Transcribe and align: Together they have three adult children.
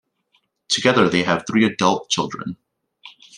Together 0.67 1.07
they 1.07 1.21
have 1.21 1.45
three 1.45 1.63
adult 1.63 2.09
children. 2.09 2.57